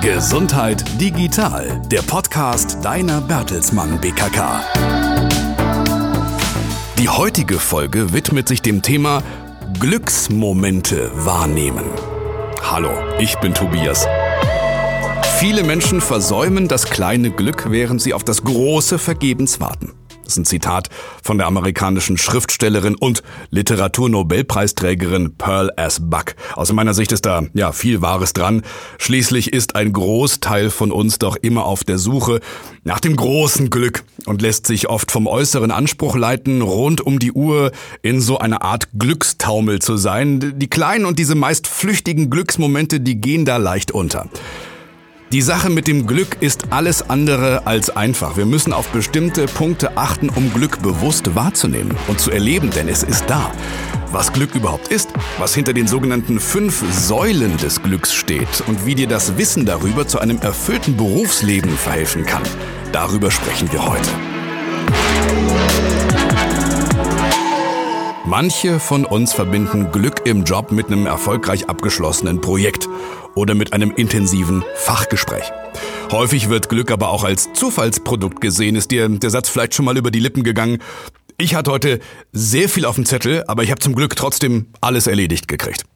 [0.00, 4.60] Gesundheit digital, der Podcast deiner Bertelsmann BKK.
[6.98, 9.24] Die heutige Folge widmet sich dem Thema
[9.80, 11.84] Glücksmomente wahrnehmen.
[12.62, 14.06] Hallo, ich bin Tobias.
[15.40, 19.97] Viele Menschen versäumen das kleine Glück, während sie auf das große vergebens warten.
[20.28, 20.90] Das ist ein Zitat
[21.22, 26.00] von der amerikanischen Schriftstellerin und Literaturnobelpreisträgerin Pearl S.
[26.02, 26.34] Buck.
[26.54, 28.60] Aus meiner Sicht ist da ja viel Wahres dran.
[28.98, 32.40] Schließlich ist ein Großteil von uns doch immer auf der Suche
[32.84, 37.32] nach dem großen Glück und lässt sich oft vom äußeren Anspruch leiten, rund um die
[37.32, 40.58] Uhr in so einer Art Glückstaumel zu sein.
[40.58, 44.28] Die kleinen und diese meist flüchtigen Glücksmomente, die gehen da leicht unter.
[45.30, 48.38] Die Sache mit dem Glück ist alles andere als einfach.
[48.38, 53.02] Wir müssen auf bestimmte Punkte achten, um Glück bewusst wahrzunehmen und zu erleben, denn es
[53.02, 53.52] ist da.
[54.10, 58.94] Was Glück überhaupt ist, was hinter den sogenannten fünf Säulen des Glücks steht und wie
[58.94, 62.42] dir das Wissen darüber zu einem erfüllten Berufsleben verhelfen kann,
[62.92, 64.08] darüber sprechen wir heute.
[68.28, 72.86] Manche von uns verbinden Glück im Job mit einem erfolgreich abgeschlossenen Projekt
[73.34, 75.50] oder mit einem intensiven Fachgespräch.
[76.12, 78.76] Häufig wird Glück aber auch als Zufallsprodukt gesehen.
[78.76, 80.82] Ist dir der Satz vielleicht schon mal über die Lippen gegangen?
[81.38, 85.06] Ich hatte heute sehr viel auf dem Zettel, aber ich habe zum Glück trotzdem alles
[85.06, 85.86] erledigt gekriegt.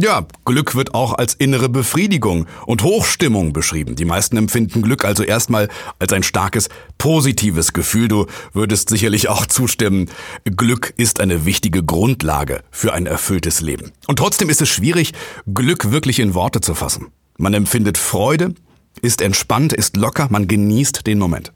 [0.00, 3.96] Ja, Glück wird auch als innere Befriedigung und Hochstimmung beschrieben.
[3.96, 5.68] Die meisten empfinden Glück also erstmal
[5.98, 6.68] als ein starkes,
[6.98, 8.06] positives Gefühl.
[8.06, 10.08] Du würdest sicherlich auch zustimmen.
[10.44, 13.90] Glück ist eine wichtige Grundlage für ein erfülltes Leben.
[14.06, 15.14] Und trotzdem ist es schwierig,
[15.52, 17.08] Glück wirklich in Worte zu fassen.
[17.36, 18.54] Man empfindet Freude,
[19.02, 21.52] ist entspannt, ist locker, man genießt den Moment.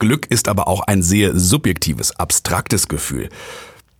[0.00, 3.28] Glück ist aber auch ein sehr subjektives, abstraktes Gefühl.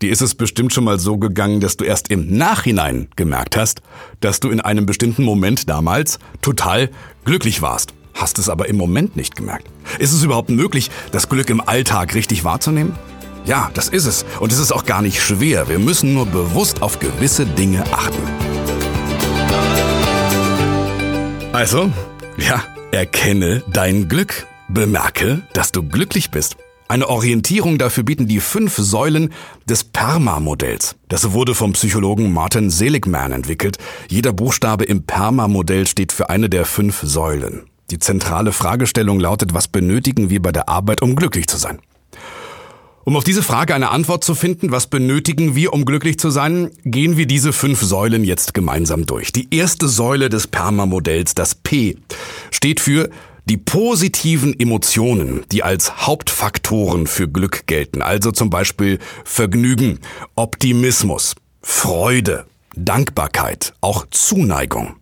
[0.02, 3.82] Dir ist es bestimmt schon mal so gegangen, dass du erst im Nachhinein gemerkt hast,
[4.18, 6.90] dass du in einem bestimmten Moment damals total
[7.24, 7.94] glücklich warst.
[8.12, 9.68] Hast es aber im Moment nicht gemerkt.
[10.00, 12.96] Ist es überhaupt möglich, das Glück im Alltag richtig wahrzunehmen?
[13.44, 14.24] Ja, das ist es.
[14.40, 15.68] Und es ist auch gar nicht schwer.
[15.68, 18.22] Wir müssen nur bewusst auf gewisse Dinge achten.
[21.52, 21.92] Also,
[22.38, 24.48] ja, erkenne dein Glück.
[24.68, 26.56] Bemerke, dass du glücklich bist.
[26.88, 29.32] Eine Orientierung dafür bieten die fünf Säulen
[29.66, 30.96] des PERMA-Modells.
[31.08, 33.78] Das wurde vom Psychologen Martin Seligman entwickelt.
[34.08, 37.62] Jeder Buchstabe im PERMA-Modell steht für eine der fünf Säulen.
[37.90, 41.78] Die zentrale Fragestellung lautet, was benötigen wir bei der Arbeit, um glücklich zu sein?
[43.04, 46.70] Um auf diese Frage eine Antwort zu finden, was benötigen wir, um glücklich zu sein,
[46.84, 49.32] gehen wir diese fünf Säulen jetzt gemeinsam durch.
[49.32, 51.96] Die erste Säule des PERMA-Modells, das P,
[52.52, 53.10] steht für
[53.46, 59.98] die positiven Emotionen, die als Hauptfaktoren für Glück gelten, also zum Beispiel Vergnügen,
[60.34, 64.96] Optimismus, Freude, Dankbarkeit, auch Zuneigung.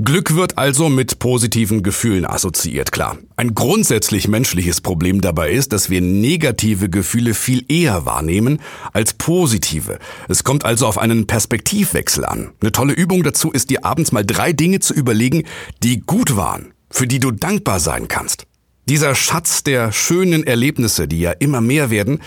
[0.00, 3.18] Glück wird also mit positiven Gefühlen assoziiert, klar.
[3.34, 8.60] Ein grundsätzlich menschliches Problem dabei ist, dass wir negative Gefühle viel eher wahrnehmen
[8.92, 9.98] als positive.
[10.28, 12.52] Es kommt also auf einen Perspektivwechsel an.
[12.60, 15.42] Eine tolle Übung dazu ist dir abends mal drei Dinge zu überlegen,
[15.82, 18.46] die gut waren für die du dankbar sein kannst.
[18.88, 22.20] Dieser Schatz der schönen Erlebnisse, die ja immer mehr werden,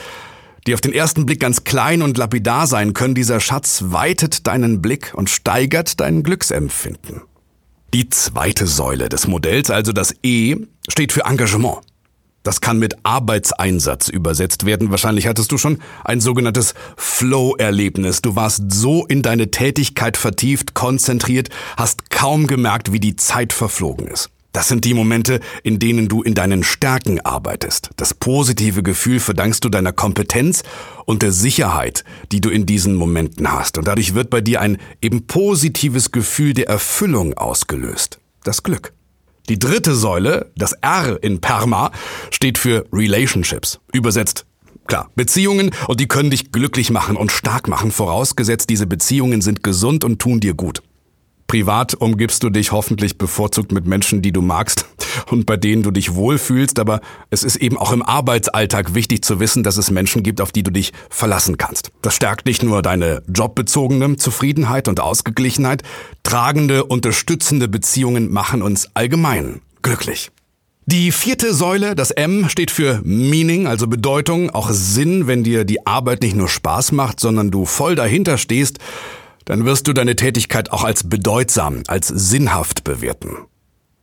[0.68, 4.82] die auf den ersten Blick ganz klein und lapidar sein können, dieser Schatz weitet deinen
[4.82, 7.22] Blick und steigert dein Glücksempfinden.
[7.94, 10.56] Die zweite Säule des Modells, also das E,
[10.88, 11.80] steht für Engagement.
[12.44, 14.90] Das kann mit Arbeitseinsatz übersetzt werden.
[14.90, 18.22] Wahrscheinlich hattest du schon ein sogenanntes Flow-Erlebnis.
[18.22, 24.08] Du warst so in deine Tätigkeit vertieft, konzentriert, hast kaum gemerkt, wie die Zeit verflogen
[24.08, 24.30] ist.
[24.52, 27.90] Das sind die Momente, in denen du in deinen Stärken arbeitest.
[27.96, 30.64] Das positive Gefühl verdankst du deiner Kompetenz
[31.06, 33.78] und der Sicherheit, die du in diesen Momenten hast.
[33.78, 38.20] Und dadurch wird bei dir ein eben positives Gefühl der Erfüllung ausgelöst.
[38.44, 38.94] Das Glück.
[39.50, 41.92] Die dritte Säule, das R in Perma,
[42.30, 43.80] steht für Relationships.
[43.94, 44.46] Übersetzt
[44.88, 49.64] Klar, Beziehungen und die können dich glücklich machen und stark machen, vorausgesetzt diese Beziehungen sind
[49.64, 50.82] gesund und tun dir gut.
[51.52, 54.86] Privat umgibst du dich hoffentlich bevorzugt mit Menschen, die du magst
[55.30, 59.42] und bei denen du dich wohlfühlst, aber es ist eben auch im Arbeitsalltag wichtig zu
[59.42, 61.92] wissen, dass es Menschen gibt, auf die du dich verlassen kannst.
[62.02, 65.84] Das stärkt nicht nur deine jobbezogene Zufriedenheit und Ausgeglichenheit,
[66.24, 70.32] tragende, unterstützende Beziehungen machen uns allgemein glücklich.
[70.86, 75.86] Die vierte Säule, das M, steht für Meaning, also Bedeutung, auch Sinn, wenn dir die
[75.86, 78.80] Arbeit nicht nur Spaß macht, sondern du voll dahinter stehst,
[79.46, 83.38] dann wirst du deine Tätigkeit auch als bedeutsam, als sinnhaft bewerten.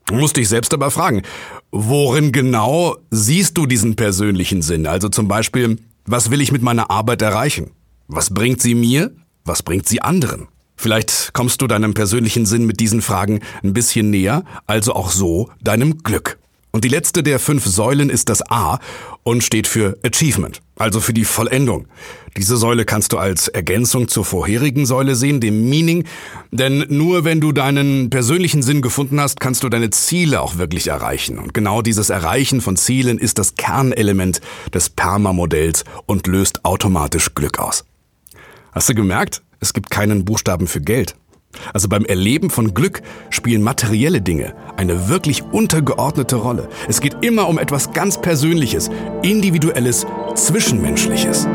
[0.06, 1.22] Du musst dich selbst aber fragen,
[1.70, 4.86] worin genau siehst du diesen persönlichen Sinn?
[4.86, 7.72] Also zum Beispiel, was will ich mit meiner Arbeit erreichen?
[8.06, 9.14] Was bringt sie mir?
[9.44, 10.48] Was bringt sie anderen?
[10.76, 15.50] Vielleicht kommst du deinem persönlichen Sinn mit diesen Fragen ein bisschen näher, also auch so
[15.60, 16.38] deinem Glück.
[16.70, 18.78] Und die letzte der fünf Säulen ist das A
[19.22, 21.86] und steht für Achievement, also für die Vollendung.
[22.36, 26.04] Diese Säule kannst du als Ergänzung zur vorherigen Säule sehen, dem Meaning,
[26.50, 30.88] denn nur wenn du deinen persönlichen Sinn gefunden hast, kannst du deine Ziele auch wirklich
[30.88, 31.38] erreichen.
[31.38, 34.40] Und genau dieses Erreichen von Zielen ist das Kernelement
[34.72, 37.84] des Perma-Modells und löst automatisch Glück aus.
[38.72, 39.42] Hast du gemerkt?
[39.60, 41.16] Es gibt keinen Buchstaben für Geld.
[41.72, 46.68] Also beim Erleben von Glück spielen materielle Dinge eine wirklich untergeordnete Rolle.
[46.88, 48.90] Es geht immer um etwas ganz Persönliches,
[49.22, 51.48] Individuelles, Zwischenmenschliches.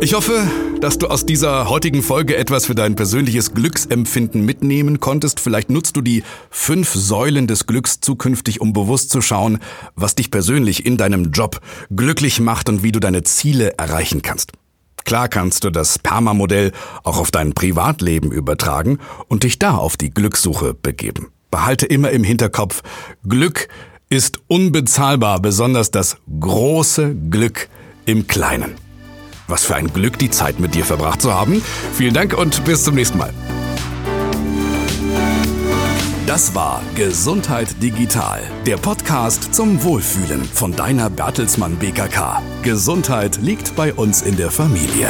[0.00, 0.46] Ich hoffe,
[0.82, 5.40] dass du aus dieser heutigen Folge etwas für dein persönliches Glücksempfinden mitnehmen konntest.
[5.40, 9.60] Vielleicht nutzt du die fünf Säulen des Glücks zukünftig, um bewusst zu schauen,
[9.96, 14.52] was dich persönlich in deinem Job glücklich macht und wie du deine Ziele erreichen kannst.
[15.04, 16.72] Klar kannst du das Perma-Modell
[17.02, 18.98] auch auf dein Privatleben übertragen
[19.28, 21.28] und dich da auf die Glückssuche begeben.
[21.50, 22.82] Behalte immer im Hinterkopf,
[23.28, 23.68] Glück
[24.08, 27.68] ist unbezahlbar, besonders das große Glück
[28.06, 28.74] im Kleinen.
[29.46, 31.62] Was für ein Glück, die Zeit mit dir verbracht zu haben.
[31.92, 33.32] Vielen Dank und bis zum nächsten Mal.
[36.26, 42.40] Das war Gesundheit Digital, der Podcast zum Wohlfühlen von deiner Bertelsmann BKK.
[42.62, 45.08] Gesundheit liegt bei uns in der Familie.